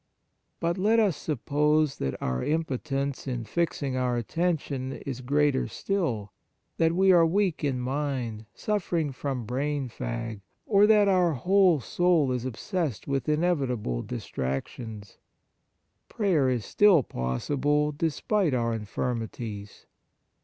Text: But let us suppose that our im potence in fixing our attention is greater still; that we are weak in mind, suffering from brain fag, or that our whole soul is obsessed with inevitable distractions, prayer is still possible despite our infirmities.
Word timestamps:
But 0.59 0.79
let 0.79 0.99
us 0.99 1.15
suppose 1.15 1.99
that 1.99 2.19
our 2.19 2.43
im 2.43 2.63
potence 2.63 3.27
in 3.27 3.43
fixing 3.45 3.95
our 3.95 4.17
attention 4.17 4.93
is 4.93 5.21
greater 5.21 5.67
still; 5.67 6.33
that 6.77 6.93
we 6.95 7.11
are 7.11 7.23
weak 7.23 7.63
in 7.63 7.79
mind, 7.79 8.47
suffering 8.55 9.11
from 9.11 9.45
brain 9.45 9.89
fag, 9.89 10.41
or 10.65 10.87
that 10.87 11.07
our 11.07 11.33
whole 11.35 11.79
soul 11.79 12.31
is 12.31 12.45
obsessed 12.45 13.07
with 13.07 13.29
inevitable 13.29 14.01
distractions, 14.01 15.19
prayer 16.09 16.49
is 16.49 16.65
still 16.65 17.03
possible 17.03 17.91
despite 17.91 18.55
our 18.55 18.73
infirmities. 18.73 19.85